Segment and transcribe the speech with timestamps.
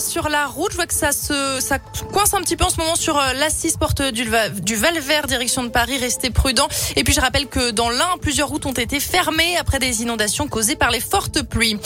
[0.00, 0.72] Sur la route.
[0.72, 3.32] Je vois que ça se, ça coince un petit peu en ce moment sur euh,
[3.34, 4.28] l'Assis porte du,
[4.62, 5.98] du Val-Vert, direction de Paris.
[5.98, 6.68] Restez prudents.
[6.96, 10.48] Et puis je rappelle que dans l'Ain, plusieurs routes ont été fermées après des inondations
[10.48, 11.78] causées par les fortes pluies.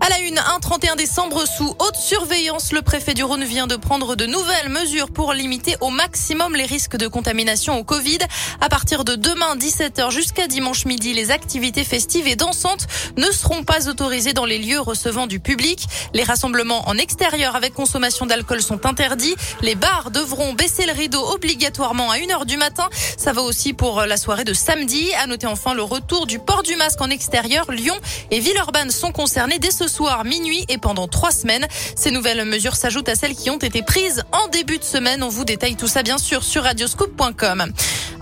[0.00, 3.74] À la une, un 31 décembre sous haute surveillance, le préfet du Rhône vient de
[3.74, 8.18] prendre de nouvelles mesures pour limiter au maximum les risques de contamination au Covid.
[8.60, 13.64] À partir de demain 17h jusqu'à dimanche midi, les activités festives et dansantes ne seront
[13.64, 15.86] pas autorisées dans les lieux recevant du public.
[16.14, 19.34] Les rassemblements en extérieur avec consommation d'alcool sont interdits.
[19.62, 22.88] Les bars devront baisser le rideau obligatoirement à 1h du matin.
[23.16, 25.12] Ça va aussi pour la soirée de samedi.
[25.20, 27.70] À noter enfin le retour du port du masque en extérieur.
[27.72, 27.96] Lyon
[28.30, 31.66] et Villeurbanne sont concernés dès ce soir, minuit et pendant trois semaines.
[31.96, 35.24] Ces nouvelles mesures s'ajoutent à celles qui ont été prises en début de semaine.
[35.24, 37.72] On vous détaille tout ça bien sûr sur radioscope.com.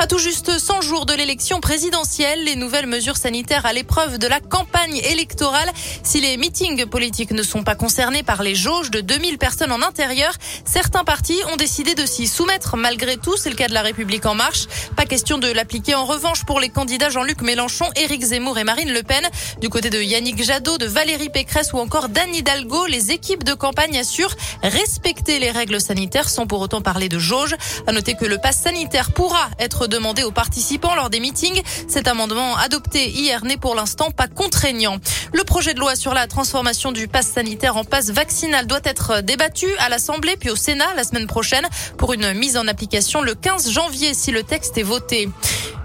[0.06, 4.28] À tout juste 100 jours de l'élection présidentielle, les nouvelles mesures sanitaires à l'épreuve de
[4.28, 5.68] la campagne électorale.
[6.04, 9.82] Si les meetings politiques ne sont pas concernés par les jauges de 2000 personnes en
[9.82, 10.32] intérieur,
[10.64, 13.36] certains partis ont décidé de s'y soumettre malgré tout.
[13.36, 14.66] C'est le cas de la République en marche.
[14.94, 18.92] Pas question de l'appliquer en revanche pour les candidats Jean-Luc Mélenchon, Éric Zemmour et Marine
[18.92, 19.28] Le Pen.
[19.60, 23.54] Du côté de Yannick Jadot, de Valérie Pécresse ou encore d'Anne Hidalgo, les équipes de
[23.54, 27.56] campagne assurent respecter les règles sanitaires sans pour autant parler de jauge.
[27.88, 31.62] À noter que le pass sanitaire pourra être demandé aux participants lors des meetings.
[31.88, 34.98] Cet amendement adopté hier n'est pour l'instant pas contraignant.
[35.32, 39.22] Le projet de loi sur la transformation du pass sanitaire en passe vaccinal doit être
[39.22, 41.66] débattu à l'Assemblée puis au Sénat la semaine prochaine
[41.96, 45.30] pour une mise en application le 15 janvier si le texte est voté.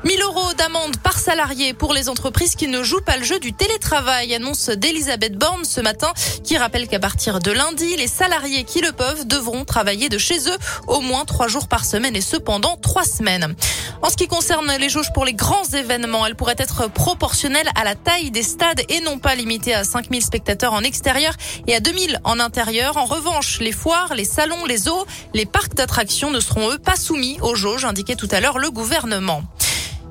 [0.04, 3.54] 1000 euros d'amende par salarié pour les entreprises qui ne jouent pas le jeu du
[3.54, 6.12] télétravail, annonce d'Elisabeth Borne ce matin,
[6.44, 10.50] qui rappelle qu'à partir de lundi, les salariés qui le peuvent devront travailler de chez
[10.50, 13.56] eux au moins trois jours par semaine et cependant trois semaines.
[14.04, 17.84] En ce qui concerne les jauges pour les grands événements, elles pourraient être proportionnelles à
[17.84, 21.34] la taille des stades et non pas limitées à 5000 spectateurs en extérieur
[21.68, 22.98] et à 2000 en intérieur.
[22.98, 26.96] En revanche, les foires, les salons, les eaux, les parcs d'attractions ne seront eux pas
[26.96, 29.44] soumis aux jauges, indiquait tout à l'heure le gouvernement.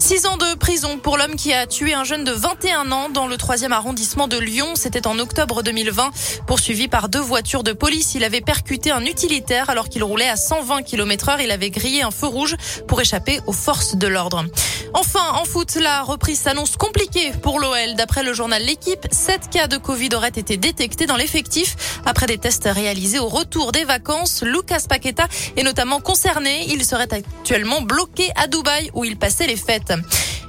[0.01, 3.27] Six ans de prison pour l'homme qui a tué un jeune de 21 ans dans
[3.27, 4.69] le troisième arrondissement de Lyon.
[4.75, 6.11] C'était en octobre 2020.
[6.47, 10.37] Poursuivi par deux voitures de police, il avait percuté un utilitaire alors qu'il roulait à
[10.37, 11.41] 120 km heure.
[11.43, 12.57] Il avait grillé un feu rouge
[12.89, 14.47] pour échapper aux forces de l'ordre.
[14.95, 17.95] Enfin, en foot, la reprise s'annonce compliquée pour l'OL.
[17.95, 22.01] D'après le journal L'équipe, sept cas de Covid auraient été détectés dans l'effectif.
[22.07, 26.65] Après des tests réalisés au retour des vacances, Lucas Paqueta est notamment concerné.
[26.69, 29.90] Il serait actuellement bloqué à Dubaï où il passait les fêtes.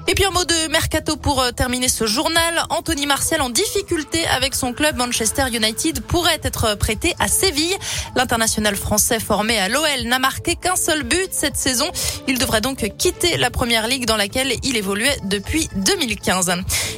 [0.07, 2.63] Et puis un mot de mercato pour euh, terminer ce journal.
[2.69, 7.78] Anthony Martial en difficulté avec son club Manchester United pourrait être prêté à Séville.
[8.16, 11.90] L'international français formé à l'OL n'a marqué qu'un seul but cette saison.
[12.28, 16.51] Il devrait donc quitter la première ligue dans laquelle il évoluait depuis 2015.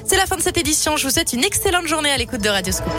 [0.06, 0.98] C'est la fin de cette édition.
[0.98, 2.94] Je vous souhaite une excellente journée à l'écoute de Radio Scoop.